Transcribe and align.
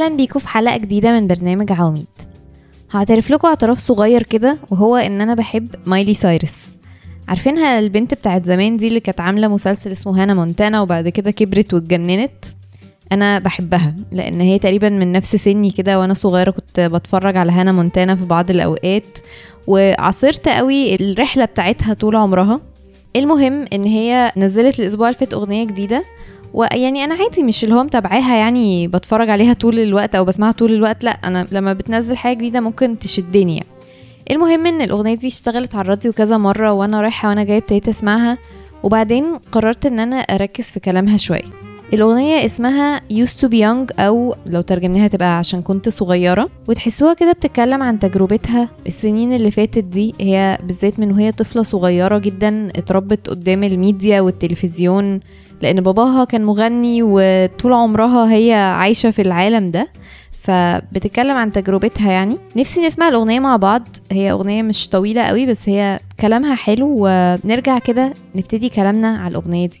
أهلا 0.00 0.16
بيكم 0.16 0.38
في 0.38 0.48
حلقة 0.48 0.76
جديدة 0.76 1.12
من 1.12 1.26
برنامج 1.26 1.72
عواميد. 1.72 2.06
هعترف 2.90 3.30
لكم 3.30 3.48
اعتراف 3.48 3.78
صغير 3.78 4.22
كده 4.22 4.58
وهو 4.70 4.96
إن 4.96 5.20
أنا 5.20 5.34
بحب 5.34 5.68
مايلي 5.86 6.14
سايرس. 6.14 6.78
عارفينها 7.28 7.78
البنت 7.78 8.14
بتاعت 8.14 8.44
زمان 8.44 8.76
دي 8.76 8.88
اللي 8.88 9.00
كانت 9.00 9.20
عاملة 9.20 9.48
مسلسل 9.48 9.92
اسمه 9.92 10.22
هانا 10.22 10.34
مونتانا 10.34 10.80
وبعد 10.80 11.08
كده 11.08 11.30
كبرت 11.30 11.74
واتجننت؟ 11.74 12.44
أنا 13.12 13.38
بحبها 13.38 13.94
لأن 14.12 14.40
هي 14.40 14.58
تقريبا 14.58 14.88
من 14.88 15.12
نفس 15.12 15.36
سني 15.36 15.70
كده 15.70 16.00
وأنا 16.00 16.14
صغيرة 16.14 16.50
كنت 16.50 16.80
بتفرج 16.80 17.36
على 17.36 17.52
هانا 17.52 17.72
مونتانا 17.72 18.16
في 18.16 18.24
بعض 18.24 18.50
الأوقات 18.50 19.18
وعصرت 19.66 20.48
قوي 20.48 20.94
الرحلة 20.94 21.44
بتاعتها 21.44 21.94
طول 21.94 22.16
عمرها. 22.16 22.60
المهم 23.16 23.64
إن 23.72 23.84
هي 23.84 24.32
نزلت 24.36 24.80
الأسبوع 24.80 25.08
اللي 25.08 25.18
فات 25.18 25.34
أغنية 25.34 25.64
جديدة 25.64 26.04
ويعني 26.54 27.04
أنا 27.04 27.14
عادي 27.14 27.42
مش 27.42 27.64
اللي 27.64 27.74
هو 27.74 27.84
متابعاها 27.84 28.36
يعني 28.36 28.88
بتفرج 28.88 29.30
عليها 29.30 29.52
طول 29.52 29.78
الوقت 29.78 30.14
أو 30.14 30.24
بسمعها 30.24 30.52
طول 30.52 30.72
الوقت 30.72 31.04
لأ 31.04 31.10
أنا 31.10 31.46
لما 31.52 31.72
بتنزل 31.72 32.16
حاجة 32.16 32.36
جديدة 32.36 32.60
ممكن 32.60 32.98
تشدني 32.98 33.56
يعني. 33.56 33.66
المهم 34.30 34.66
إن 34.66 34.80
الأغنية 34.82 35.14
دي 35.14 35.26
اشتغلت 35.26 35.74
على 35.74 35.82
الراديو 35.82 36.12
كذا 36.12 36.36
مرة 36.36 36.72
وأنا 36.72 37.00
رايحة 37.00 37.28
وأنا 37.28 37.44
جاية 37.44 37.58
ابتديت 37.58 37.88
أسمعها 37.88 38.38
وبعدين 38.82 39.24
قررت 39.52 39.86
إن 39.86 40.00
أنا 40.00 40.16
أركز 40.16 40.70
في 40.70 40.80
كلامها 40.80 41.16
شوية. 41.16 41.42
الأغنية 41.94 42.44
اسمها 42.46 42.98
used 42.98 43.36
to 43.42 43.48
be 43.48 43.56
young 43.62 44.00
أو 44.00 44.34
لو 44.46 44.60
ترجمناها 44.60 45.08
تبقى 45.08 45.38
عشان 45.38 45.62
كنت 45.62 45.88
صغيرة 45.88 46.48
وتحسوها 46.68 47.14
كده 47.14 47.32
بتتكلم 47.32 47.82
عن 47.82 47.98
تجربتها 47.98 48.68
السنين 48.86 49.32
اللي 49.32 49.50
فاتت 49.50 49.84
دي 49.84 50.14
هي 50.20 50.58
بالذات 50.62 50.98
من 51.00 51.12
وهي 51.12 51.32
طفلة 51.32 51.62
صغيرة 51.62 52.18
جدا 52.18 52.68
اتربت 52.76 53.30
قدام 53.30 53.64
الميديا 53.64 54.20
والتلفزيون 54.20 55.20
لأن 55.62 55.80
باباها 55.80 56.24
كان 56.24 56.44
مغني 56.44 57.02
وطول 57.02 57.72
عمرها 57.72 58.32
هي 58.32 58.54
عايشة 58.54 59.10
في 59.10 59.22
العالم 59.22 59.66
ده 59.66 59.88
فبتتكلم 60.30 61.36
عن 61.36 61.52
تجربتها 61.52 62.12
يعني. 62.12 62.36
نفسي 62.56 62.80
نسمع 62.86 63.08
الأغنية 63.08 63.40
مع 63.40 63.56
بعض. 63.56 63.82
هي 64.12 64.30
أغنية 64.30 64.62
مش 64.62 64.88
طويلة 64.88 65.22
قوي 65.22 65.46
بس 65.46 65.68
هي 65.68 66.00
كلامها 66.20 66.54
حلو 66.54 66.96
ونرجع 66.98 67.78
كده 67.78 68.12
نبتدي 68.34 68.68
كلامنا 68.68 69.08
على 69.18 69.30
الأغنية 69.30 69.68
دي. 69.68 69.80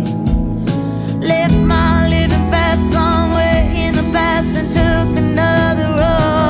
Left 1.21 1.53
my 1.53 2.07
living 2.09 2.49
fast 2.49 2.91
somewhere 2.91 3.71
in 3.75 3.93
the 3.93 4.03
past 4.11 4.57
and 4.57 4.71
took 4.71 5.15
another 5.15 5.83
road. 5.83 6.40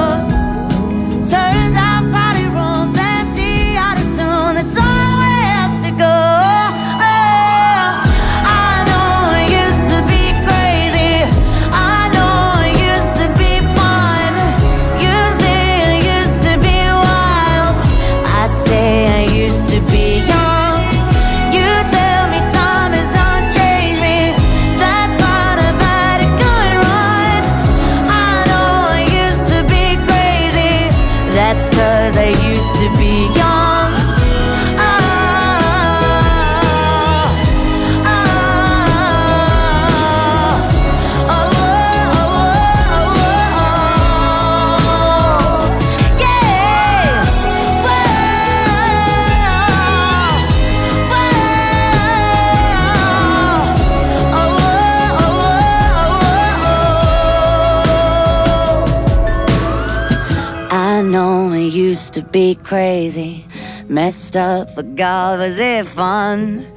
To 62.21 62.27
be 62.29 62.55
crazy, 62.55 63.45
messed 63.87 64.35
up, 64.35 64.75
but 64.75 64.95
God, 64.95 65.39
was 65.39 65.57
it 65.57 65.87
fun? 65.87 66.67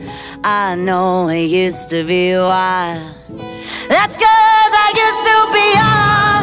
I 0.43 0.75
know 0.75 1.29
it 1.29 1.47
used 1.47 1.91
to 1.91 2.05
be 2.05 2.35
wild. 2.35 3.15
That's 3.89 4.17
cause 4.17 4.73
I 4.87 4.89
used 5.05 5.23
to 5.31 5.37
be 5.57 5.67
young. 5.81 6.43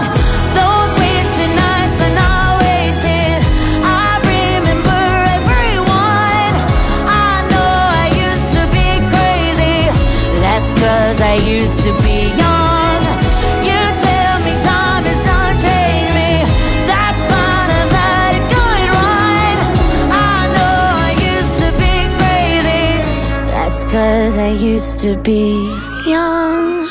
Those 0.60 0.92
wasted 1.02 1.52
nights 1.64 2.00
are 2.06 2.16
not 2.24 2.50
wasted. 2.62 3.40
I 3.84 4.10
remember 4.34 5.04
everyone. 5.38 6.54
I 7.10 7.34
know 7.52 7.74
I 8.02 8.08
used 8.28 8.52
to 8.58 8.64
be 8.78 8.90
crazy. 9.14 9.80
That's 10.42 10.74
cause 10.76 11.22
I 11.22 11.36
used 11.36 11.84
to 11.86 11.92
be 12.04 12.30
young. 12.38 12.81
Cause 23.92 24.38
I 24.38 24.52
used 24.74 25.00
to 25.02 25.18
be 25.18 25.44
young. 26.08 26.88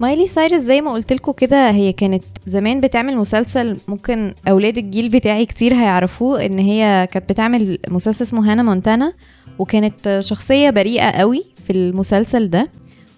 مايلي 0.00 0.26
سايرس 0.26 0.60
زي 0.60 0.80
ما 0.80 0.92
قلت 0.92 1.12
لكم 1.12 1.32
كده 1.32 1.70
هي 1.70 1.92
كانت 1.92 2.24
زمان 2.46 2.80
بتعمل 2.80 3.16
مسلسل 3.16 3.76
ممكن 3.88 4.34
أولاد 4.48 4.78
الجيل 4.78 5.08
بتاعي 5.08 5.46
كتير 5.46 5.74
هيعرفوه 5.74 6.46
إن 6.46 6.58
هي 6.58 7.08
كانت 7.12 7.30
بتعمل 7.32 7.78
مسلسل 7.88 8.24
اسمه 8.24 8.52
هانا 8.52 8.62
مونتانا 8.62 9.12
وكانت 9.58 10.18
شخصية 10.22 10.70
بريئة 10.70 11.10
قوي 11.10 11.44
في 11.66 11.72
المسلسل 11.72 12.50
ده 12.50 12.68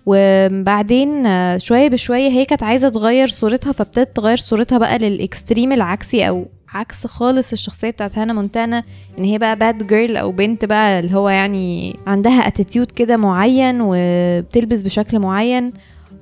وبعدين 0.06 1.24
شوية 1.58 1.88
بشوية 1.88 2.28
هي 2.28 2.44
كانت 2.44 2.62
عايزة 2.62 2.88
تغير 2.88 3.28
صورتها 3.28 3.72
فابتدت 3.72 4.16
تغير 4.16 4.36
صورتها 4.36 4.78
بقى 4.78 4.98
لل 4.98 5.14
extreme 5.14 5.72
العكسي 5.72 6.28
أو 6.28 6.46
عكس 6.68 7.06
خالص 7.06 7.52
الشخصية 7.52 7.90
بتاعت 7.90 8.18
هانا 8.18 8.32
مونتانا 8.32 8.82
إن 9.18 9.24
هي 9.24 9.38
بقى 9.38 9.56
bad 9.56 9.86
girl 9.86 10.16
أو 10.16 10.32
بنت 10.32 10.64
بقى 10.64 11.00
اللي 11.00 11.14
هو 11.16 11.28
يعني 11.28 11.96
عندها 12.06 12.46
attitude 12.48 12.90
كده 12.90 13.16
معين 13.16 13.78
وبتلبس 13.80 14.82
بشكل 14.82 15.18
معين. 15.18 15.72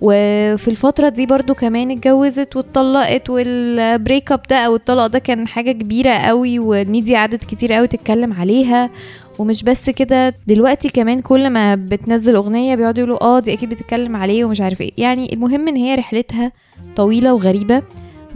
وفي 0.04 0.68
الفترة 0.68 1.08
دي 1.08 1.26
برضو 1.26 1.54
كمان 1.54 1.90
اتجوزت 1.90 2.56
واتطلقت 2.56 3.30
وال 3.30 3.59
break 3.59 4.32
up 4.32 4.42
ده 4.50 4.56
أو 4.56 4.74
الطلاق 4.74 5.06
ده 5.06 5.18
كان 5.18 5.46
حاجة 5.48 5.72
كبيرة 5.72 6.10
قوي 6.10 6.58
والميديا 6.58 7.18
قعدت 7.18 7.44
كتير 7.44 7.72
قوي 7.72 7.86
تتكلم 7.86 8.32
عليها. 8.32 8.90
ومش 9.38 9.62
بس 9.64 9.90
كده 9.90 10.34
دلوقتي 10.46 10.88
كمان 10.88 11.20
كل 11.20 11.50
ما 11.50 11.74
بتنزل 11.74 12.34
أغنية 12.34 12.74
بيقعدوا 12.74 13.04
يقولوا 13.04 13.24
آه 13.24 13.38
دي 13.40 13.52
أكيد 13.52 13.68
بتتكلم 13.68 14.16
عليه 14.16 14.44
ومش 14.44 14.60
عارف 14.60 14.80
إيه. 14.80 14.92
يعني 14.98 15.32
المهم 15.32 15.68
إن 15.68 15.76
هي 15.76 15.94
رحلتها 15.94 16.52
طويلة 16.96 17.34
وغريبة 17.34 17.82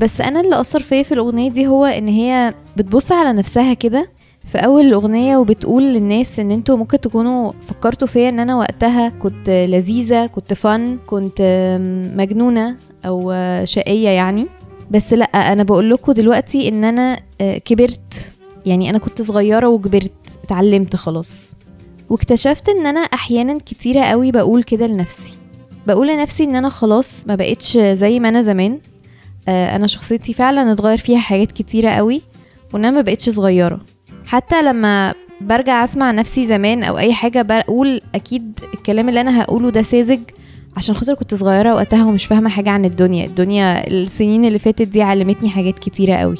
بس 0.00 0.20
أنا 0.20 0.40
اللي 0.40 0.60
أثر 0.60 0.80
فيا 0.80 1.02
في 1.02 1.12
الأغنية 1.12 1.50
دي 1.50 1.66
هو 1.66 1.84
إن 1.84 2.08
هي 2.08 2.54
بتبص 2.76 3.12
على 3.12 3.32
نفسها 3.32 3.74
كده 3.74 4.08
في 4.46 4.58
أول 4.58 4.84
الأغنية 4.86 5.36
وبتقول 5.36 5.82
للناس 5.82 6.40
إن 6.40 6.50
أنتوا 6.50 6.76
ممكن 6.76 7.00
تكونوا 7.00 7.52
فكرتوا 7.60 8.08
فيا 8.08 8.28
إن 8.28 8.40
أنا 8.40 8.56
وقتها 8.56 9.08
كنت 9.08 9.50
لذيذة 9.50 10.26
كنت 10.26 10.54
فن 10.54 10.98
كنت 11.06 11.42
مجنونة 12.16 12.76
أو 13.06 13.34
شقية 13.64 14.08
يعني. 14.08 14.46
بس 14.90 15.12
لأ 15.12 15.24
أنا 15.24 15.62
بقول 15.62 15.90
لكم 15.90 16.12
دلوقتي 16.12 16.68
إن 16.68 16.84
أنا 16.84 17.18
كبرت 17.64 18.32
يعني 18.66 18.90
أنا 18.90 18.98
كنت 18.98 19.22
صغيرة 19.22 19.68
وكبرت 19.68 20.38
اتعلمت 20.44 20.96
خلاص. 20.96 21.54
واكتشفت 22.10 22.68
إن 22.68 22.86
أنا 22.86 23.00
أحيانا 23.00 23.58
كتيرة 23.58 24.00
قوي 24.00 24.30
بقول 24.30 24.62
كده 24.62 24.86
لنفسي. 24.86 25.28
بقول 25.86 26.08
لنفسي 26.08 26.44
إن 26.44 26.54
أنا 26.56 26.68
خلاص 26.68 27.26
ما 27.26 27.34
بقتش 27.34 27.78
زي 27.78 28.20
ما 28.20 28.28
أنا 28.28 28.40
زمان. 28.40 28.78
أنا 29.48 29.86
شخصيتي 29.86 30.32
فعلا 30.32 30.72
اتغير 30.72 30.98
فيها 30.98 31.18
حاجات 31.18 31.52
كتيرة 31.52 31.90
قوي 31.90 32.22
وإن 32.74 32.84
أنا 32.84 32.96
ما 32.96 33.02
بقتش 33.02 33.28
صغيرة. 33.30 33.80
حتى 34.26 34.62
لما 34.62 35.14
برجع 35.40 35.84
أسمع 35.84 36.10
نفسي 36.10 36.46
زمان 36.46 36.82
أو 36.82 36.98
أي 36.98 37.12
حاجة 37.12 37.42
بقول 37.42 38.00
أكيد 38.14 38.60
الكلام 38.74 39.08
اللي 39.08 39.20
أنا 39.20 39.42
هقوله 39.42 39.70
ده 39.70 39.82
ساذج 39.82 40.20
عشان 40.76 40.94
خاطر 40.94 41.14
كنت 41.14 41.34
صغيرة 41.34 41.74
وقتها 41.74 42.04
ومش 42.04 42.26
فاهمة 42.26 42.50
حاجة 42.50 42.70
عن 42.70 42.84
الدنيا. 42.84 43.26
الدنيا 43.26 43.86
السنين 43.86 44.44
اللي 44.44 44.58
فاتت 44.58 44.88
دي 44.88 45.02
علمتني 45.02 45.48
حاجات 45.48 45.78
كتيرة 45.78 46.14
قوي. 46.14 46.36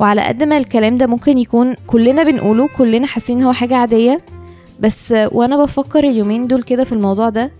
وعلى 0.00 0.20
قد 0.22 0.42
ما 0.42 0.56
الكلام 0.56 0.96
ده 0.96 1.06
ممكن 1.06 1.38
يكون 1.38 1.74
كلنا 1.86 2.22
بنقوله 2.22 2.68
كلنا 2.78 3.06
حاسين 3.06 3.42
هو 3.42 3.52
حاجة 3.52 3.76
عادية 3.76 4.18
بس 4.80 5.14
وأنا 5.32 5.62
بفكر 5.64 5.98
اليومين 6.04 6.46
دول 6.46 6.62
كده 6.62 6.84
في 6.84 6.92
الموضوع 6.92 7.28
ده 7.28 7.50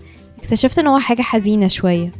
اكتشفت 0.42 0.78
إن 0.78 0.86
هو 0.86 0.98
حاجة 0.98 1.22
حزينة 1.22 1.68
شوية. 1.68 2.12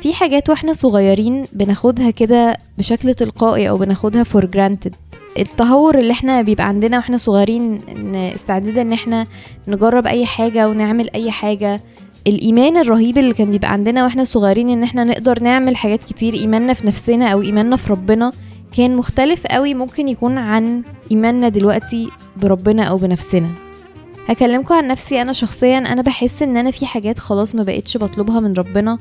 في 0.00 0.12
حاجات 0.14 0.50
وإحنا 0.50 0.72
صغيرين 0.72 1.46
بناخدها 1.52 2.10
كده 2.10 2.56
بشكل 2.78 3.14
تلقائي 3.14 3.68
أو 3.68 3.76
بناخدها 3.76 4.22
for 4.22 4.44
granted 4.44 4.94
التهور 5.38 5.98
اللي 5.98 6.12
إحنا 6.12 6.42
بيبقى 6.42 6.68
عندنا 6.68 6.96
وإحنا 6.96 7.16
صغيرين 7.16 7.80
إن 7.88 8.14
استعداد 8.14 8.78
إن 8.78 8.92
إحنا 8.92 9.26
نجرب 9.68 10.06
أي 10.06 10.26
حاجة 10.26 10.68
ونعمل 10.68 11.10
أي 11.14 11.30
حاجة. 11.30 11.80
الإيمان 12.26 12.76
الرهيب 12.76 13.18
اللي 13.18 13.34
كان 13.34 13.50
بيبقى 13.50 13.72
عندنا 13.72 14.04
وإحنا 14.04 14.24
صغيرين 14.24 14.68
إن 14.70 14.82
إحنا 14.82 15.04
نقدر 15.04 15.42
نعمل 15.42 15.76
حاجات 15.76 16.04
كتير 16.04 16.34
إيماننا 16.34 16.72
في 16.72 16.86
نفسنا 16.86 17.28
أو 17.28 17.42
إيماننا 17.42 17.76
في 17.76 17.92
ربنا. 17.92 18.32
كان 18.76 18.96
مختلف 18.96 19.46
قوي 19.46 19.74
ممكن 19.74 20.08
يكون 20.08 20.38
عن 20.38 20.82
إيماننا 21.10 21.48
دلوقتي 21.48 22.08
بربنا 22.36 22.82
أو 22.84 22.96
بنفسنا. 22.96 23.50
هكلمكم 24.28 24.74
عن 24.74 24.88
نفسي 24.88 25.22
أنا 25.22 25.32
شخصيا 25.32 25.78
أنا 25.78 26.02
بحس 26.02 26.42
إن 26.42 26.56
أنا 26.56 26.70
في 26.70 26.86
حاجات 26.86 27.18
خلاص 27.18 27.54
ما 27.54 27.62
بقتش 27.62 27.96
بطلبها 27.96 28.40
من 28.40 28.52
ربنا 28.52 28.98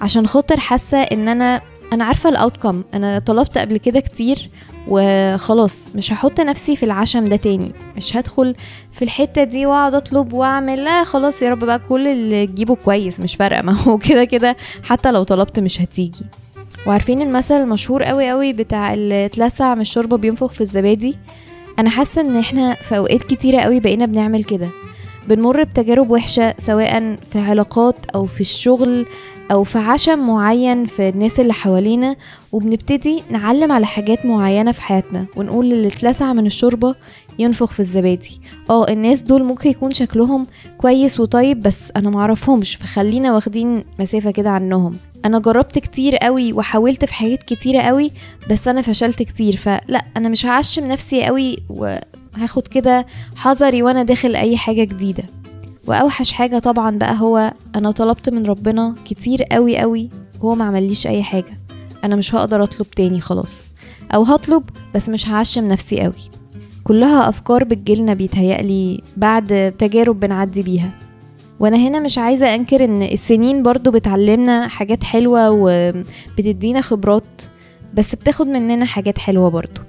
عشان 0.00 0.26
خاطر 0.26 0.60
حاسة 0.60 0.98
إن 0.98 1.28
أنا 1.28 1.60
أنا 1.92 2.04
عارفة 2.04 2.30
الاوتكم 2.30 2.82
أنا 2.94 3.18
طلبت 3.18 3.58
قبل 3.58 3.76
كده 3.76 4.00
كتير 4.00 4.50
وخلاص 4.88 5.90
مش 5.96 6.12
هحط 6.12 6.40
نفسي 6.40 6.76
في 6.76 6.82
العشم 6.82 7.24
ده 7.24 7.36
تاني. 7.36 7.72
مش 7.96 8.16
هدخل 8.16 8.54
في 8.92 9.02
الحتة 9.02 9.44
دي 9.44 9.66
وأقعد 9.66 9.94
أطلب 9.94 10.32
وأعمل 10.32 10.84
لا 10.84 11.04
خلاص 11.04 11.42
يا 11.42 11.50
رب 11.50 11.58
بقى 11.64 11.78
كل 11.78 12.08
اللي 12.08 12.46
تجيبه 12.46 12.74
كويس 12.74 13.20
مش 13.20 13.34
فارقة. 13.36 13.62
ما 13.66 13.72
هو 13.72 13.98
كده 13.98 14.24
كده 14.24 14.56
حتى 14.82 15.12
لو 15.12 15.22
طلبت 15.22 15.60
مش 15.60 15.80
هتيجي. 15.80 16.24
وعارفين 16.86 17.22
المثل 17.22 17.54
المشهور 17.54 18.02
قوي 18.02 18.30
قوي 18.30 18.52
بتاع 18.52 18.94
اللي 18.94 19.24
اتلسع 19.24 19.74
من 19.74 19.80
الشوربة 19.80 20.16
بينفخ 20.16 20.52
في 20.52 20.60
الزبادي؟ 20.60 21.16
أنا 21.78 21.90
حاسة 21.90 22.20
إن 22.20 22.36
إحنا 22.36 22.74
في 22.74 22.96
أوقات 22.96 23.22
كتيرة 23.22 23.60
قوي 23.60 23.80
بقينا 23.80 24.06
بنعمل 24.06 24.44
كده. 24.44 24.68
بنمر 25.28 25.62
بتجارب 25.64 26.10
وحشة 26.10 26.54
سواء 26.58 27.16
في 27.16 27.38
علاقات 27.38 27.96
أو 28.14 28.26
في 28.26 28.40
الشغل 28.40 29.06
أو 29.52 29.64
في 29.64 29.78
عشم 29.78 30.26
معين 30.26 30.86
في 30.86 31.08
الناس 31.08 31.40
اللي 31.40 31.52
حوالينا 31.52 32.16
وبنبتدي 32.52 33.22
نعلم 33.30 33.72
على 33.72 33.86
حاجات 33.86 34.26
معينة 34.26 34.72
في 34.72 34.82
حياتنا 34.82 35.26
ونقول 35.36 35.72
اللي 35.72 35.88
اتلسع 35.88 36.32
من 36.32 36.46
الشوربة 36.46 36.94
ينفخ 37.40 37.72
في 37.72 37.80
الزبادي. 37.80 38.40
آه 38.70 38.88
الناس 38.88 39.22
دول 39.22 39.44
ممكن 39.44 39.70
يكون 39.70 39.90
شكلهم 39.92 40.46
كويس 40.78 41.20
وطيب 41.20 41.62
بس 41.62 41.92
أنا 41.96 42.10
معرفهمش 42.10 42.76
فخلينا 42.76 43.34
واخدين 43.34 43.84
مسافة 43.98 44.30
كده 44.30 44.50
عنهم. 44.50 44.96
أنا 45.24 45.38
جربت 45.38 45.78
كتير 45.78 46.16
قوي 46.16 46.52
وحاولت 46.52 47.04
في 47.04 47.14
حاجات 47.14 47.42
كتيرة 47.42 47.80
قوي 47.82 48.10
بس 48.50 48.68
أنا 48.68 48.82
فشلت 48.82 49.22
كتير 49.22 49.56
فلا 49.56 50.04
أنا 50.16 50.28
مش 50.28 50.46
هعشم 50.46 50.88
نفسي 50.88 51.24
قوي 51.24 51.56
وهاخد 51.68 52.68
كده 52.68 53.06
حذري 53.36 53.82
وأنا 53.82 54.02
داخل 54.02 54.36
أي 54.36 54.56
حاجة 54.56 54.84
جديدة. 54.84 55.24
وأوحش 55.86 56.32
حاجة 56.32 56.58
طبعا 56.58 56.98
بقى 56.98 57.20
هو 57.20 57.52
أنا 57.74 57.90
طلبت 57.90 58.28
من 58.28 58.46
ربنا 58.46 58.94
كتير 59.04 59.42
قوي 59.42 59.78
قوي 59.78 60.10
وهو 60.40 60.54
ما 60.54 60.64
عمليش 60.64 61.06
أي 61.06 61.22
حاجة. 61.22 61.58
أنا 62.04 62.16
مش 62.16 62.34
هقدر 62.34 62.62
أطلب 62.62 62.90
تاني 62.90 63.20
خلاص. 63.20 63.72
أو 64.14 64.22
هطلب 64.22 64.64
بس 64.94 65.08
مش 65.10 65.28
هعشم 65.28 65.68
نفسي 65.68 66.00
قوي. 66.00 66.39
كلها 66.90 67.28
أفكار 67.28 67.64
بتجيلنا 67.64 68.14
بيتهيألي 68.14 69.00
بعد 69.16 69.74
تجارب 69.78 70.20
بنعدي 70.20 70.62
بيها. 70.62 70.90
وأنا 71.60 71.76
هنا 71.76 72.00
مش 72.00 72.18
عايزة 72.18 72.54
أنكر 72.54 72.84
إن 72.84 73.02
السنين 73.02 73.62
برضو 73.62 73.90
بتعلمنا 73.90 74.68
حاجات 74.68 75.04
حلوة 75.04 75.50
وبتدينا 75.50 76.80
خبرات 76.80 77.42
بس 77.94 78.14
بتاخد 78.14 78.46
مننا 78.46 78.84
حاجات 78.84 79.18
حلوة 79.18 79.48
برضو. 79.50 79.80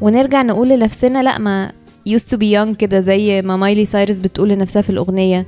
ونرجع 0.00 0.42
نقول 0.42 0.68
لنفسنا 0.68 1.22
لأ 1.22 1.38
ما 1.38 1.72
used 2.08 2.34
to 2.34 2.38
be 2.38 2.56
young 2.56 2.76
كده 2.76 3.00
زي 3.00 3.42
ما 3.42 3.56
مايلي 3.56 3.84
سايرس 3.84 4.20
بتقول 4.20 4.48
لنفسها 4.48 4.82
في 4.82 4.90
الأغنية. 4.90 5.46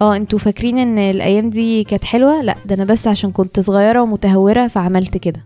آه 0.00 0.16
أنتوا 0.16 0.38
فاكرين 0.38 0.78
إن 0.78 0.98
الأيام 0.98 1.50
دي 1.50 1.84
كانت 1.84 2.04
حلوة؟ 2.04 2.42
لأ 2.42 2.56
ده 2.66 2.74
أنا 2.74 2.84
بس 2.84 3.06
عشان 3.06 3.30
كنت 3.30 3.60
صغيرة 3.60 4.02
ومتهورة 4.02 4.68
فعملت 4.68 5.16
كده. 5.16 5.40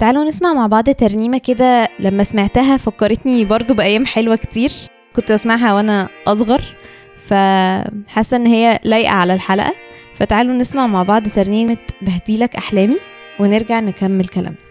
تعالوا 0.00 0.24
نسمع 0.24 0.52
مع 0.52 0.66
بعض 0.66 0.90
ترنيمة 0.90 1.38
كده 1.38 1.88
لما 1.98 2.22
سمعتها 2.22 2.76
فكرتني 2.76 3.44
برضو 3.44 3.74
بأيام 3.74 4.06
حلوة 4.06 4.36
كتير. 4.36 4.70
كنت 5.16 5.32
بسمعها 5.32 5.74
وأنا 5.74 6.08
أصغر 6.26 6.62
فحاسة 7.16 8.36
إن 8.36 8.46
هي 8.46 8.80
لايقة 8.84 9.12
على 9.12 9.34
الحلقة. 9.34 9.74
فتعالوا 10.14 10.54
نسمع 10.54 10.86
مع 10.86 11.02
بعض 11.02 11.28
ترنيمة 11.28 11.76
بهديلك 12.02 12.56
أحلامي 12.56 12.96
ونرجع 13.40 13.80
نكمل 13.80 14.28
كلامنا. 14.28 14.70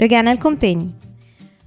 رجعنا 0.00 0.34
لكم 0.34 0.54
تاني. 0.54 0.90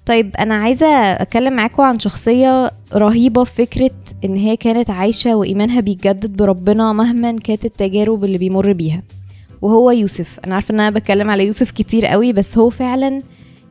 طيب 0.06 0.36
أنا 0.40 0.56
عايزة 0.56 0.88
أتكلم 0.88 1.54
معاكم 1.54 1.84
عن 1.84 2.00
شخصية 2.00 2.72
رهيبة 2.96 3.44
في 3.44 3.66
فكرة 3.66 3.92
إن 4.26 4.36
هي 4.36 4.56
كانت 4.56 4.90
عايشة 4.90 5.36
وإيمانها 5.36 5.80
بيتجدد 5.80 6.38
بربنا 6.38 6.94
مهما 6.94 7.32
كانت 7.32 7.66
التجارب 7.66 8.24
اللي 8.24 8.38
بيمر 8.38 8.74
بيها. 8.74 9.04
وهو 9.62 9.92
يوسف. 9.92 10.40
أنا 10.46 10.56
عارفة 10.56 10.74
إن 10.74 10.80
أنا 10.80 10.90
بتكلم 10.90 11.30
على 11.30 11.46
يوسف 11.46 11.72
كتير 11.72 12.06
قوي 12.06 12.34
بس 12.34 12.58
هو 12.58 12.70
فعلا 12.70 13.24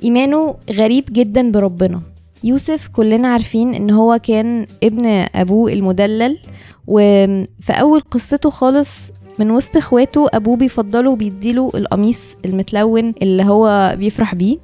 إيمانه 0.04 0.56
غريب 0.70 1.04
جدا 1.12 1.50
بربنا. 1.50 2.02
يوسف 2.44 2.88
كلنا 2.88 3.28
عارفين 3.28 3.74
إن 3.74 3.90
هو 3.90 4.18
كان 4.22 4.66
ابن 4.82 5.06
أبوه 5.34 5.72
المدلل 5.72 6.38
وفي 6.86 7.72
أول 7.72 8.00
قصته 8.00 8.50
خالص 8.50 9.10
من 9.38 9.50
وسط 9.50 9.76
اخواته 9.76 10.26
ابوه 10.32 10.56
بيفضله 10.56 11.10
وبيديله 11.10 11.70
القميص 11.74 12.34
المتلون 12.44 13.14
اللي 13.22 13.42
هو 13.44 13.94
بيفرح 13.98 14.34
بيه. 14.34 14.56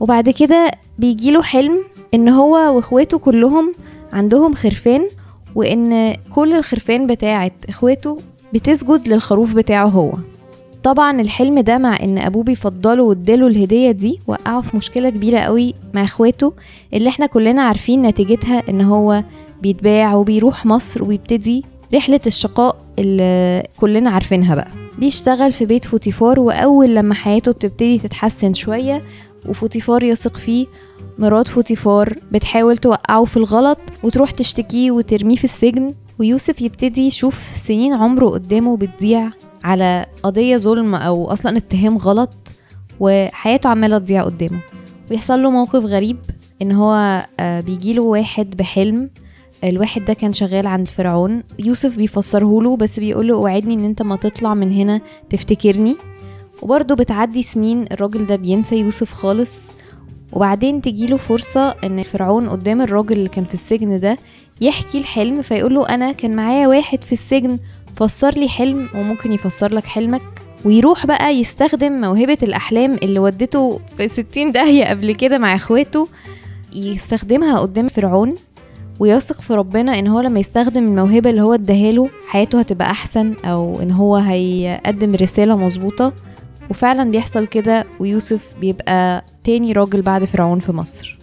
وبعد 0.00 0.30
كده 0.30 0.70
بيجيله 0.98 1.42
حلم 1.42 1.84
ان 2.14 2.28
هو 2.28 2.76
واخواته 2.76 3.18
كلهم 3.18 3.72
عندهم 4.12 4.54
خرفان 4.54 5.08
وان 5.54 6.14
كل 6.30 6.52
الخرفان 6.52 7.06
بتاعت 7.06 7.52
اخواته 7.68 8.18
بتسجد 8.54 9.08
للخروف 9.08 9.54
بتاعه 9.54 9.86
هو. 9.86 10.12
طبعا 10.82 11.20
الحلم 11.20 11.58
ده 11.58 11.78
مع 11.78 12.00
ان 12.02 12.18
ابوه 12.18 12.42
بيفضله 12.44 13.02
واداله 13.02 13.46
الهدية 13.46 13.90
دي 13.90 14.18
وقعه 14.26 14.60
في 14.60 14.76
مشكلة 14.76 15.10
كبيرة 15.10 15.38
قوي 15.38 15.74
مع 15.94 16.04
اخواته 16.04 16.52
اللي 16.94 17.08
إحنا 17.08 17.26
كلنا 17.26 17.62
عارفين 17.62 18.02
نتيجتها 18.02 18.62
ان 18.68 18.80
هو 18.80 19.24
بيتباع 19.62 20.14
وبيروح 20.14 20.66
مصر 20.66 21.02
وبيبتدي 21.02 21.64
رحلة 21.94 22.20
الشقاء 22.26 22.76
اللي 22.98 23.62
كلنا 23.76 24.10
عارفينها 24.10 24.54
بقى. 24.54 24.68
بيشتغل 24.98 25.52
في 25.52 25.66
بيت 25.66 25.84
فوتيفار 25.84 26.40
وأول 26.40 26.94
لما 26.94 27.14
حياته 27.14 27.52
بتبتدي 27.52 27.98
تتحسن 27.98 28.54
شوية 28.54 29.02
وفوتيفار 29.48 30.02
يثق 30.02 30.36
فيه 30.36 30.66
مرات 31.18 31.48
فوتيفار 31.48 32.14
بتحاول 32.32 32.76
توقعه 32.76 33.24
في 33.24 33.36
الغلط 33.36 33.78
وتروح 34.02 34.30
تشتكيه 34.30 34.90
وترميه 34.90 35.36
في 35.36 35.44
السجن 35.44 35.94
ويوسف 36.18 36.62
يبتدي 36.62 37.06
يشوف 37.06 37.38
سنين 37.56 37.92
عمره 37.92 38.26
قدامه 38.26 38.76
بتضيع 38.76 39.30
على 39.64 40.06
قضية 40.22 40.56
ظلم 40.56 40.94
أو 40.94 41.32
أصلا 41.32 41.56
اتهام 41.56 41.96
غلط 41.98 42.32
وحياته 43.00 43.68
عمالة 43.68 43.98
تضيع 43.98 44.22
قدامه. 44.24 44.60
ويحصل 45.10 45.42
له 45.42 45.50
موقف 45.50 45.84
غريب 45.84 46.16
إن 46.62 46.72
هو 46.72 47.22
آه، 47.40 47.60
بيجيله 47.60 48.02
واحد 48.02 48.56
بحلم 48.56 49.10
الواحد 49.64 50.04
ده 50.04 50.14
كان 50.14 50.32
شغال 50.32 50.66
عند 50.66 50.88
فرعون. 50.88 51.42
يوسف 51.58 51.96
بيفسره 51.96 52.62
له 52.62 52.76
بس 52.76 53.00
بيقوله 53.00 53.34
اوعدني 53.34 53.74
ان 53.74 53.84
انت 53.84 54.02
ما 54.02 54.16
تطلع 54.16 54.54
من 54.54 54.72
هنا 54.72 55.00
تفتكرني؟ 55.30 55.96
وبرضه 56.62 56.94
بتعدي 56.94 57.42
سنين 57.42 57.84
الراجل 57.92 58.26
ده 58.26 58.36
بينسى 58.36 58.76
يوسف 58.76 59.12
خالص. 59.12 59.72
وبعدين 60.32 60.82
تجيله 60.82 61.16
فرصة 61.16 61.70
ان 61.84 62.02
فرعون 62.02 62.48
قدام 62.48 62.80
الراجل 62.80 63.16
اللي 63.16 63.28
كان 63.28 63.44
في 63.44 63.54
السجن 63.54 64.00
ده 64.00 64.18
يحكي 64.60 64.98
الحلم 64.98 65.42
فيقوله 65.42 65.88
أنا 65.88 66.12
كان 66.12 66.36
معايا 66.36 66.68
واحد 66.68 67.04
في 67.04 67.12
السجن 67.12 67.58
فسر 67.96 68.34
لي 68.34 68.48
حلم 68.48 68.88
وممكن 68.94 69.32
يفسر 69.32 69.74
لك 69.74 69.84
حلمك. 69.84 70.22
ويروح 70.64 71.06
بقى 71.06 71.34
يستخدم 71.34 71.92
موهبة 72.00 72.38
الأحلام 72.42 72.94
اللي 73.02 73.18
ودته 73.18 73.80
في 73.96 74.08
ستين 74.08 74.52
داهية 74.52 74.84
قبل 74.84 75.14
كده 75.14 75.38
مع 75.38 75.54
اخواته 75.54 76.08
يستخدمها 76.74 77.58
قدام 77.60 77.88
فرعون. 77.88 78.34
ويثق 79.02 79.40
في 79.40 79.54
ربنا 79.54 79.98
إن 79.98 80.06
هو 80.06 80.20
لما 80.20 80.40
يستخدم 80.40 80.84
الموهبة 80.84 81.30
اللي 81.30 81.42
هو 81.42 81.54
اداهاله 81.54 82.08
حياته 82.28 82.58
هتبقى 82.58 82.90
أحسن 82.90 83.34
أو 83.44 83.82
إن 83.82 83.90
هو 83.90 84.16
هيقدم 84.16 85.14
رسالة 85.14 85.56
مظبوطة. 85.56 86.12
وفعلا 86.70 87.10
بيحصل 87.10 87.46
كده 87.46 87.86
ويوسف 88.00 88.54
بيبقى 88.60 89.24
تاني 89.44 89.72
راجل 89.72 90.02
بعد 90.02 90.24
فرعون 90.24 90.58
في 90.58 90.72
مصر. 90.72 91.18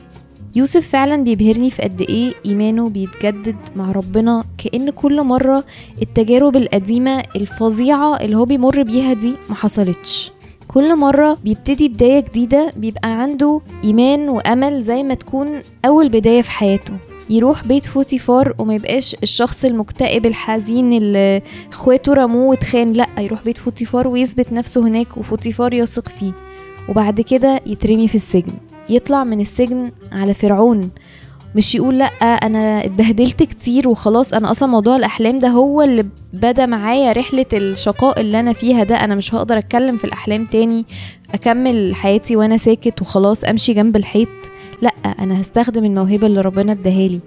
يوسف 0.55 0.87
فعلا 0.89 1.23
بيبهرني 1.23 1.69
في 1.69 1.81
قد 1.81 2.01
إيه 2.01 2.33
إيمانه 2.45 2.89
بيتجدد 2.89 3.55
مع 3.75 3.91
ربنا 3.91 4.43
كأن 4.57 4.89
كل 4.89 5.23
مرة 5.23 5.63
التجارب 6.01 6.55
القديمة 6.55 7.23
الفظيعة 7.35 8.17
اللي 8.21 8.37
هو 8.37 8.45
بيمر 8.45 8.83
بيها 8.83 9.13
دي 9.13 9.33
ما 9.49 9.55
حصلتش. 9.55 10.31
كل 10.67 10.95
مرة 10.95 11.37
بيبتدي 11.43 11.89
بداية 11.89 12.19
جديدة 12.19 12.73
بيبقى 12.77 13.09
عنده 13.21 13.61
إيمان 13.83 14.29
وأمل 14.29 14.81
زي 14.81 15.03
ما 15.03 15.13
تكون 15.13 15.61
أول 15.85 16.09
بداية 16.09 16.41
في 16.41 16.51
حياته. 16.51 16.93
يروح 17.29 17.67
بيت 17.67 17.85
فوتيفار 17.85 18.53
وما 18.57 18.75
يبقاش 18.75 19.15
الشخص 19.23 19.65
المكتئب 19.65 20.25
الحزين 20.25 20.93
اللي 20.93 21.41
اخواته 21.71 22.13
رموه 22.13 22.49
واتخان. 22.49 22.93
لا 22.93 23.07
يروح 23.19 23.43
بيت 23.43 23.57
فوتيفار 23.57 24.07
ويثبت 24.07 24.53
نفسه 24.53 24.87
هناك 24.87 25.17
وفوتيفار 25.17 25.73
يثق 25.73 26.09
فيه. 26.09 26.31
وبعد 26.89 27.21
كده 27.21 27.61
يترمي 27.65 28.07
في 28.07 28.15
السجن. 28.15 28.53
يطلع 28.89 29.23
من 29.23 29.41
السجن 29.41 29.91
على 30.11 30.33
فرعون. 30.33 30.89
مش 31.55 31.75
يقول 31.75 31.97
لا 31.97 32.05
أنا 32.21 32.85
اتبهدلت 32.85 33.43
كتير 33.43 33.87
وخلاص 33.89 34.33
أنا 34.33 34.51
أصلا 34.51 34.69
موضوع 34.69 34.95
الأحلام 34.95 35.39
ده 35.39 35.47
هو 35.47 35.81
اللي 35.81 36.05
بدأ 36.33 36.65
معايا 36.65 37.11
رحلة 37.11 37.45
الشقاء 37.53 38.21
اللي 38.21 38.39
أنا 38.39 38.53
فيها 38.53 38.83
ده. 38.83 38.95
أنا 38.95 39.15
مش 39.15 39.35
هقدر 39.35 39.57
أتكلم 39.57 39.97
في 39.97 40.03
الأحلام 40.05 40.45
تاني 40.45 40.85
أكمل 41.33 41.95
حياتي 41.95 42.35
وأنا 42.35 42.57
ساكت 42.57 43.01
وخلاص 43.01 43.43
أمشي 43.43 43.73
جنب 43.73 43.95
الحيط. 43.95 44.29
لا 44.81 44.89
أنا 45.19 45.41
هستخدم 45.41 45.85
الموهبة 45.85 46.27
اللي 46.27 46.41
ربنا 46.41 46.71
اداهالي. 46.71 47.19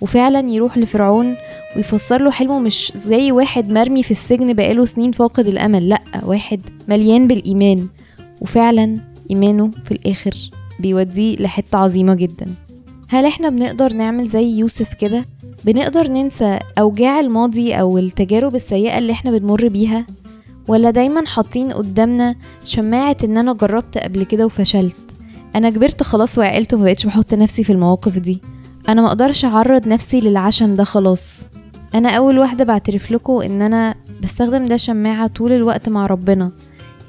وفعلا 0.00 0.50
يروح 0.50 0.78
لفرعون 0.78 1.34
ويفسر 1.76 2.22
له 2.22 2.30
حلمه 2.30 2.58
مش 2.58 2.92
زي 2.96 3.32
واحد 3.32 3.70
مرمي 3.72 4.02
في 4.02 4.10
السجن 4.10 4.52
بقاله 4.52 4.84
سنين 4.86 5.12
فاقد 5.12 5.46
الأمل 5.46 5.88
لأ 5.88 6.00
واحد 6.24 6.60
مليان 6.88 7.26
بالإيمان. 7.26 7.88
وفعلا 8.40 9.00
إيمانه 9.30 9.70
في 9.84 9.92
الآخر 9.92 10.34
بيوديه 10.80 11.36
لحتة 11.36 11.78
عظيمة 11.78 12.14
جدا. 12.14 12.46
هل 13.08 13.24
إحنا 13.26 13.48
بنقدر 13.48 13.92
نعمل 13.92 14.26
زي 14.26 14.58
يوسف 14.58 14.94
كده؟ 14.94 15.24
بنقدر 15.64 16.08
ننسى 16.08 16.58
أوجاع 16.78 17.20
الماضي 17.20 17.74
أو 17.74 17.98
التجارب 17.98 18.54
السيئة 18.54 18.98
اللي 18.98 19.12
إحنا 19.12 19.30
بنمر 19.38 19.68
بيها؟ 19.68 20.06
ولا 20.68 20.90
دايما 20.90 21.26
حاطين 21.26 21.72
قدامنا 21.72 22.34
شماعة 22.64 23.16
إن 23.24 23.36
أنا 23.36 23.52
جربت 23.52 23.98
قبل 23.98 24.24
كده 24.24 24.46
وفشلت؟ 24.46 25.15
أنا 25.56 25.70
كبرت 25.70 26.02
خلاص 26.02 26.38
وعقلت 26.38 26.74
ومبقتش 26.74 27.06
بحط 27.06 27.34
نفسي 27.34 27.64
في 27.64 27.72
المواقف 27.72 28.18
دي. 28.18 28.42
أنا 28.88 29.02
مقدرش 29.02 29.44
أعرض 29.44 29.88
نفسي 29.88 30.20
للعشم 30.20 30.74
ده 30.74 30.84
خلاص. 30.84 31.46
أنا 31.94 32.08
أول 32.10 32.38
واحدة 32.38 32.64
بعترف 32.64 33.10
لكم 33.10 33.32
إن 33.40 33.62
أنا 33.62 33.94
بستخدم 34.22 34.66
ده 34.66 34.76
شماعة 34.76 35.26
طول 35.26 35.52
الوقت 35.52 35.88
مع 35.88 36.06
ربنا. 36.06 36.52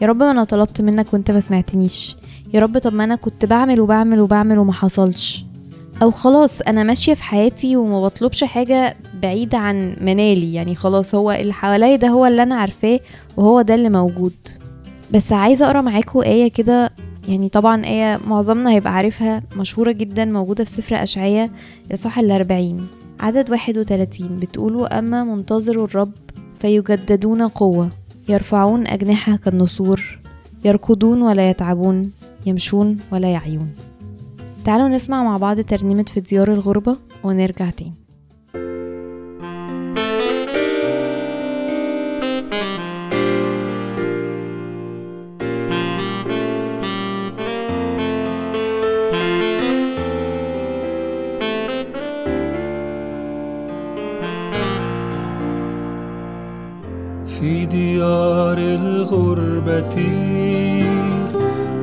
يا 0.01 0.07
رب 0.07 0.17
ما 0.17 0.31
أنا 0.31 0.43
طلبت 0.43 0.81
منك 0.81 1.13
وأنت 1.13 1.31
ما 1.31 1.39
سمعتنيش. 1.39 2.15
يا 2.53 2.60
رب 2.60 2.77
طب 2.77 2.93
ما 2.93 3.03
أنا 3.03 3.15
كنت 3.15 3.45
بعمل 3.45 3.81
وبعمل 3.81 4.19
وبعمل 4.19 4.57
وما 4.60 4.73
حصلش. 4.73 5.45
أو 6.01 6.12
خلاص 6.12 6.62
أنا 6.62 6.83
ماشية 6.83 7.13
في 7.13 7.23
حياتي 7.23 7.77
وما 7.77 8.01
بطلبش 8.03 8.43
حاجة 8.43 8.97
بعيدة 9.21 9.57
عن 9.57 9.95
منالي. 10.01 10.53
يعني 10.53 10.75
خلاص 10.75 11.15
هو 11.15 11.31
اللي 11.31 11.53
حواليا 11.53 11.95
ده 11.95 12.07
هو 12.07 12.25
اللي 12.25 12.43
أنا 12.43 12.55
عارفاه 12.55 12.99
وهو 13.38 13.62
ده 13.62 13.75
اللي 13.75 13.89
موجود. 13.89 14.33
بس 15.13 15.31
عايزة 15.33 15.65
أقرأ 15.65 15.81
معاكم 15.81 16.19
آية 16.19 16.51
كده 16.51 16.91
يعني 17.27 17.49
طبعا 17.49 17.85
آية 17.85 18.19
معظمنا 18.27 18.71
هيبقى 18.71 18.93
عارفها 18.93 19.43
مشهورة 19.57 19.91
جدا 19.91 20.25
موجودة 20.25 20.63
في 20.63 20.69
سفر 20.69 21.03
أشعية 21.03 21.51
الإصحاح 21.87 22.19
الأربعين. 22.19 22.87
عدد 23.19 23.51
واحد 23.51 23.77
وتلاتين. 23.77 24.39
بتقولوا 24.39 24.99
أما 24.99 25.23
منتظروا 25.23 25.85
الرب 25.85 26.11
فيجددون 26.59 27.41
قوة 27.41 27.89
يرفعون 28.29 28.87
أجنحة 28.87 29.35
كالنسور 29.35 30.19
يركضون 30.65 31.21
ولا 31.21 31.49
يتعبون 31.49 32.11
يمشون 32.45 32.99
ولا 33.11 33.31
يعيون. 33.31 33.69
تعالوا 34.65 34.87
نسمع 34.87 35.23
مع 35.23 35.37
بعض 35.37 35.59
ترنيمة 35.59 36.03
في 36.03 36.19
ديار 36.19 36.53
الغربة 36.53 36.97
ونرجع 37.23 37.69
تاني. 37.69 38.06
في 57.39 57.65
ديار 57.65 58.58
الغربة 58.58 59.95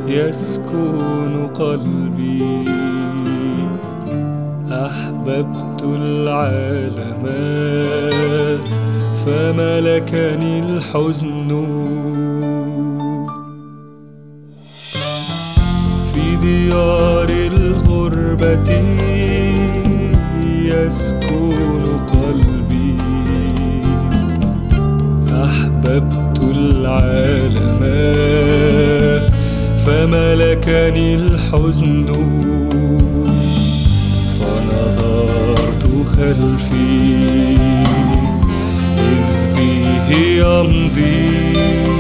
يسكن 0.07 1.47
قلبي. 1.47 2.65
أحببت 4.73 5.83
العالم 5.83 7.25
فملكني 9.27 10.59
الحزن. 10.59 11.49
في 16.13 16.37
ديار 16.43 17.29
الغربة 17.31 18.71
يسكن 20.73 21.85
قلبي. 22.13 22.54
أحببت 25.85 26.41
العالم 26.41 27.81
فملكني 29.87 31.15
الحزن. 31.15 32.07
فنظرت 34.41 35.85
خلفي 36.17 37.57
إذ 38.99 39.31
به 39.57 40.09
يمضي. 40.17 41.94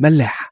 ملاح 0.00 0.50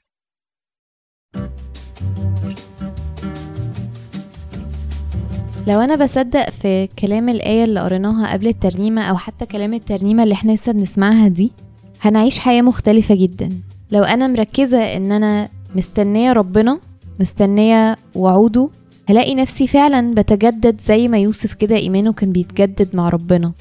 لو 5.68 5.80
أنا 5.80 5.94
بصدق 5.94 6.50
في 6.50 6.88
كلام 6.98 7.28
الآية 7.28 7.64
اللي 7.64 7.80
قريناها 7.80 8.32
قبل 8.32 8.46
الترنيمة 8.48 9.02
أو 9.02 9.16
حتى 9.16 9.46
كلام 9.46 9.74
الترنيمة 9.74 10.22
اللي 10.22 10.32
إحنا 10.34 10.52
لسه 10.52 10.72
بنسمعها 10.72 11.28
دي 11.28 11.52
هنعيش 12.00 12.38
حياة 12.38 12.62
مختلفة 12.62 13.14
جدا. 13.14 13.48
لو 13.90 14.04
أنا 14.04 14.26
مركزة 14.28 14.78
إن 14.96 15.12
أنا 15.12 15.48
مستنية 15.74 16.32
ربنا 16.32 16.78
مستنية 17.20 17.96
وعوده 18.14 18.70
هلاقي 19.08 19.34
نفسي 19.34 19.66
فعلا 19.66 20.14
بتجدد 20.14 20.80
زي 20.80 21.08
ما 21.08 21.18
يوسف 21.18 21.54
كده 21.54 21.76
إيمانه 21.76 22.12
كان 22.12 22.32
بيتجدد 22.32 22.96
مع 22.96 23.08
ربنا. 23.08 23.52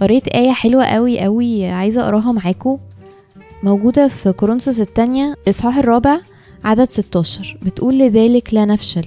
قريت 0.00 0.28
آية 0.28 0.52
حلوة 0.52 0.84
قوي 0.84 1.20
قوي 1.20 1.66
عايزة 1.66 2.02
أقراها 2.04 2.32
معاكم 2.32 2.78
موجودة 3.62 4.08
في 4.08 4.32
كورنثوس 4.32 4.80
التانية 4.80 5.34
إصحاح 5.48 5.78
الرابع 5.78 6.20
عدد 6.64 6.90
16 6.90 7.58
بتقول 7.62 7.98
لذلك 7.98 8.54
لا 8.54 8.64
نفشل 8.64 9.06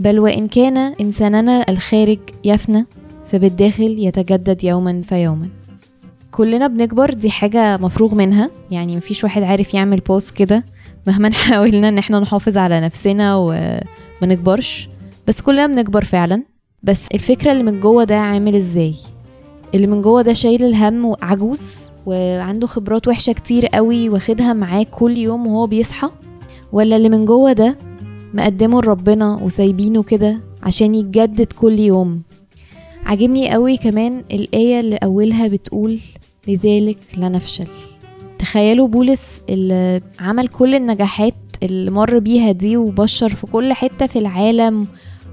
بل 0.00 0.18
وإن 0.20 0.48
كان 0.48 0.76
إنساننا 0.76 1.64
الخارج 1.68 2.18
يفنى 2.44 2.86
فبالداخل 3.24 3.96
يتجدد 3.98 4.64
يوما 4.64 5.02
فيوما. 5.02 5.48
كلنا 6.30 6.66
بنكبر 6.66 7.10
دي 7.10 7.30
حاجة 7.30 7.76
مفروغ 7.76 8.14
منها 8.14 8.50
يعني 8.70 8.96
مفيش 8.96 9.24
واحد 9.24 9.42
عارف 9.42 9.74
يعمل 9.74 10.00
بوست 10.00 10.36
كده 10.36 10.64
مهما 11.06 11.32
حاولنا 11.48 11.88
إن 11.88 11.98
إحنا 11.98 12.20
نحافظ 12.20 12.56
على 12.56 12.80
نفسنا 12.80 13.36
وما 13.36 13.80
نكبرش 14.22 14.88
بس 15.26 15.40
كلنا 15.40 15.66
بنكبر 15.66 16.04
فعلا. 16.04 16.42
بس 16.82 17.06
الفكرة 17.14 17.52
اللي 17.52 17.62
من 17.62 17.80
جوه 17.80 18.04
ده 18.04 18.16
عامل 18.16 18.54
إزاي؟ 18.54 18.94
اللي 19.76 19.86
من 19.86 20.02
جوه 20.02 20.22
ده 20.22 20.32
شايل 20.32 20.62
الهم 20.64 21.04
وعجوز 21.04 21.90
وعنده 22.06 22.66
خبرات 22.66 23.08
وحشة 23.08 23.32
كتير 23.32 23.66
قوي 23.66 24.08
واخدها 24.08 24.52
معاه 24.52 24.82
كل 24.82 25.16
يوم 25.18 25.46
وهو 25.46 25.66
بيصحى؟ 25.66 26.10
ولا 26.72 26.96
اللي 26.96 27.08
من 27.08 27.24
جوه 27.24 27.52
ده 27.52 27.78
مقدمه 28.34 28.80
لربنا 28.80 29.34
وسايبينه 29.42 30.02
كده 30.02 30.40
عشان 30.62 30.94
يتجدد 30.94 31.52
كل 31.52 31.78
يوم؟ 31.78 32.22
عجبني 33.06 33.50
قوي 33.52 33.76
كمان 33.76 34.24
الآية 34.32 34.80
اللي 34.80 34.96
أولها 34.96 35.48
بتقول 35.48 35.98
لذلك 36.48 36.98
لا 37.16 37.28
نفشل. 37.28 37.66
تخيلوا 38.38 38.88
بولس 38.88 39.40
اللي 39.48 40.00
عمل 40.20 40.48
كل 40.48 40.74
النجاحات 40.74 41.34
اللي 41.62 41.90
مر 41.90 42.18
بيها 42.18 42.52
دي 42.52 42.76
وبشر 42.76 43.28
في 43.28 43.46
كل 43.46 43.72
حتة 43.72 44.06
في 44.06 44.18
العالم 44.18 44.86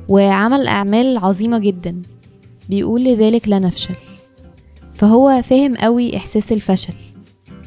وعمل 0.09 0.67
أعمال 0.67 1.17
عظيمة 1.17 1.57
جدا. 1.59 2.01
بيقول 2.69 3.03
لذلك 3.03 3.47
لا 3.47 3.59
نفشل. 3.59 3.95
فهو 4.93 5.41
فاهم 5.41 5.75
قوي 5.75 6.17
إحساس 6.17 6.51
الفشل 6.51 6.93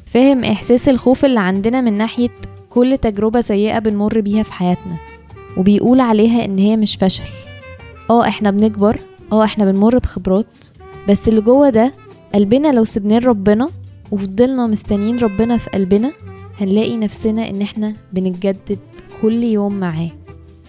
فاهم 0.07 0.45
إحساس 0.45 0.89
الخوف 0.89 1.25
اللي 1.25 1.41
عندنا 1.41 1.81
من 1.81 1.93
ناحية 1.93 2.29
كل 2.69 2.99
تجربة 2.99 3.41
سيئة 3.41 3.79
بنمر 3.79 4.21
بيها 4.21 4.43
في 4.43 4.53
حياتنا 4.53 4.97
وبيقول 5.57 6.01
عليها 6.01 6.45
إن 6.45 6.59
هي 6.59 6.77
مش 6.77 6.97
فشل. 6.97 7.23
آه 8.11 8.29
إحنا 8.29 8.51
بنكبر 8.51 8.99
آه 9.33 9.45
إحنا 9.45 9.65
بنمر 9.73 9.99
بخبرات 9.99 10.65
بس 11.09 11.29
اللي 11.29 11.41
جوه 11.41 11.71
ده 11.71 11.93
قلبنا 12.35 12.73
لو 12.73 12.85
سبناه 12.85 13.19
لربنا 13.19 13.69
وفضلنا 14.11 14.67
مستنيين 14.67 15.19
ربنا 15.19 15.57
في 15.57 15.71
قلبنا 15.71 16.12
هنلاقي 16.61 16.97
نفسنا 16.97 17.49
إن 17.51 17.62
إحنا 17.62 17.95
بنتجدد 18.12 18.79
كل 19.23 19.45
يوم 19.45 19.75
معاه. 19.81 20.11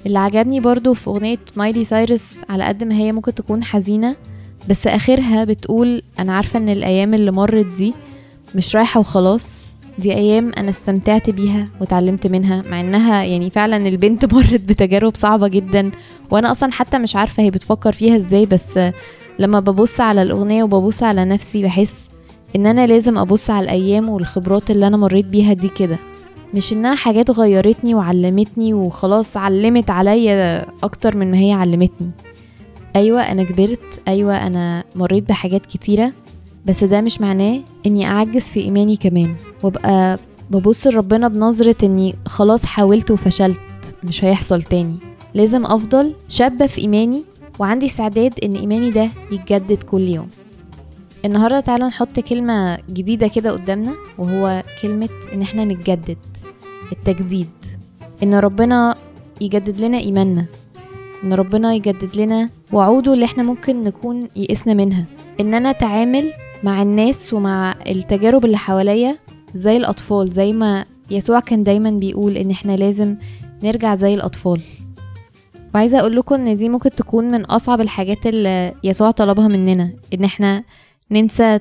اللي 0.05 0.19
عجبني 0.19 0.59
برضو 0.59 0.93
في 0.93 1.07
أغنية 1.09 1.39
مايلي 1.55 1.83
سايرس 1.83 2.39
على 2.49 2.63
قد 2.63 2.83
ما 2.83 2.95
هي 2.95 3.11
ممكن 3.11 3.33
تكون 3.33 3.63
حزينة 3.63 4.15
بس 4.69 4.87
آخرها 4.87 5.43
بتقول 5.43 6.01
أنا 6.19 6.35
عارفة 6.35 6.59
إن 6.59 6.69
الأيام 6.69 7.13
اللي 7.13 7.31
مرت 7.31 7.65
دي 7.65 7.93
مش 8.55 8.75
رايحة 8.75 8.99
وخلاص 8.99 9.75
دي 9.99 10.13
أيام 10.13 10.51
أنا 10.57 10.69
استمتعت 10.69 11.29
بيها 11.29 11.67
وتعلمت 11.81 12.27
منها 12.27 12.63
مع 12.69 12.79
إنها 12.79 13.23
يعني 13.23 13.49
فعلا 13.49 13.87
البنت 13.87 14.25
مرت 14.33 14.61
بتجارب 14.61 15.15
صعبة 15.15 15.47
جدا 15.47 15.91
وأنا 16.31 16.51
أصلا 16.51 16.71
حتى 16.71 16.97
مش 16.99 17.15
عارفة 17.15 17.43
هي 17.43 17.51
بتفكر 17.51 17.91
فيها 17.91 18.15
إزاي 18.15 18.45
بس 18.45 18.79
لما 19.39 19.59
ببص 19.59 20.01
على 20.01 20.21
الأغنية 20.21 20.63
وببص 20.63 21.03
على 21.03 21.25
نفسي 21.25 21.63
بحس 21.63 21.97
إن 22.55 22.65
أنا 22.65 22.87
لازم 22.87 23.17
أبص 23.17 23.49
على 23.49 23.63
الأيام 23.63 24.09
والخبرات 24.09 24.71
اللي 24.71 24.87
أنا 24.87 24.97
مريت 24.97 25.25
بيها 25.25 25.53
دي 25.53 25.67
كده. 25.67 25.97
مش 26.53 26.73
إنها 26.73 26.95
حاجات 26.95 27.31
غيرتني 27.31 27.95
وعلمتني 27.95 28.73
وخلاص 28.73 29.37
علمت 29.37 29.89
عليا 29.89 30.65
أكتر 30.83 31.17
من 31.17 31.31
ما 31.31 31.37
هي 31.37 31.51
علمتني. 31.51 32.11
أيوه 32.97 33.21
أنا 33.31 33.43
كبرت. 33.43 34.01
أيوه 34.07 34.47
أنا 34.47 34.83
مريت 34.95 35.29
بحاجات 35.29 35.65
كتيرة. 35.65 36.13
بس 36.65 36.83
ده 36.83 37.01
مش 37.01 37.21
معناه 37.21 37.59
إني 37.85 38.07
أعجز 38.07 38.51
في 38.51 38.59
إيماني 38.59 38.95
كمان. 38.95 39.35
وأبقى 39.63 40.19
ببص 40.51 40.87
لربنا 40.87 41.27
بنظرة 41.27 41.85
إني 41.85 42.15
خلاص 42.25 42.65
حاولت 42.65 43.11
وفشلت. 43.11 43.61
مش 44.03 44.23
هيحصل 44.23 44.61
تاني. 44.61 44.95
لازم 45.33 45.65
أفضل 45.65 46.15
شابة 46.29 46.67
في 46.67 46.81
إيماني 46.81 47.23
وعندي 47.59 47.85
استعداد 47.85 48.33
إن 48.43 48.55
إيماني 48.55 48.91
ده 48.91 49.09
يتجدد 49.31 49.83
كل 49.83 50.01
يوم. 50.01 50.27
النهاردة 51.25 51.59
تعالوا 51.59 51.87
نحط 51.87 52.19
كلمة 52.19 52.77
جديدة 52.89 53.27
كده 53.27 53.51
قدامنا 53.51 53.93
وهو 54.17 54.63
كلمة 54.81 55.09
إن 55.33 55.41
إحنا 55.41 55.65
نتجدد. 55.65 56.17
التجديد. 56.91 57.49
إن 58.23 58.33
ربنا 58.33 58.95
يجدد 59.41 59.81
لنا 59.81 59.97
إيماننا. 59.97 60.45
إن 61.23 61.33
ربنا 61.33 61.73
يجدد 61.73 62.17
لنا 62.17 62.49
وعوده 62.73 63.13
اللي 63.13 63.25
إحنا 63.25 63.43
ممكن 63.43 63.83
نكون 63.83 64.27
يئسنا 64.35 64.73
منها. 64.73 65.05
إن 65.39 65.53
أنا 65.53 65.69
أتعامل 65.69 66.33
مع 66.63 66.81
الناس 66.81 67.33
ومع 67.33 67.75
التجارب 67.87 68.45
اللي 68.45 68.57
حواليا 68.57 69.17
زي 69.55 69.77
الأطفال 69.77 70.29
زي 70.29 70.53
ما 70.53 70.85
يسوع 71.11 71.39
كان 71.39 71.63
دايما 71.63 71.91
بيقول 71.91 72.37
إن 72.37 72.51
إحنا 72.51 72.71
لازم 72.71 73.15
نرجع 73.63 73.95
زي 73.95 74.13
الأطفال. 74.13 74.61
وعايزة 75.75 75.99
أقول 75.99 76.15
لكم 76.15 76.35
إن 76.35 76.57
دي 76.57 76.69
ممكن 76.69 76.89
تكون 76.89 77.31
من 77.31 77.45
أصعب 77.45 77.81
الحاجات 77.81 78.27
اللي 78.27 78.73
يسوع 78.83 79.11
طلبها 79.11 79.47
مننا 79.47 79.91
إن 80.13 80.23
إحنا 80.23 80.63
ننسى 81.11 81.59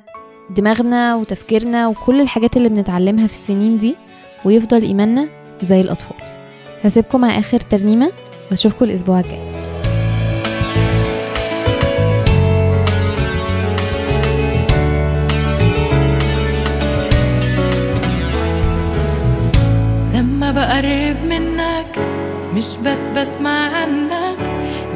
دماغنا 0.56 1.16
وتفكيرنا 1.16 1.88
وكل 1.88 2.20
الحاجات 2.20 2.56
اللي 2.56 2.68
بنتعلمها 2.68 3.26
في 3.26 3.32
السنين 3.32 3.78
دي 3.78 3.96
ويفضل 4.44 4.82
إيماننا 4.82 5.28
زي 5.62 5.80
الأطفال. 5.80 6.16
هسيبكم 6.84 7.20
مع 7.20 7.38
آخر 7.38 7.60
ترنيمة 7.60 8.10
وأشوفكم 8.50 8.84
الأسبوع 8.84 9.20
الجاي. 9.20 9.65
بقرب 20.56 21.16
منك 21.28 21.98
مش 22.54 22.76
بس 22.84 22.98
بسمع 23.16 23.76
عنك 23.76 24.38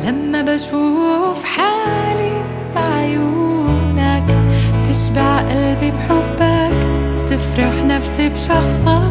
لما 0.05 0.43
بشوف 0.43 1.45
حالي 1.45 2.45
بعيونك 2.75 4.25
تشبع 4.91 5.39
قلبي 5.39 5.91
بحبك 5.91 6.73
تفرح 7.29 7.73
نفسي 7.87 8.29
بشخصك. 8.29 9.10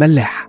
ملاح. 0.00 0.39